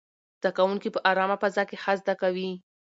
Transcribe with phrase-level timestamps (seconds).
[0.41, 2.51] زده کوونکي په ارامه فضا کې ښه زده کوي.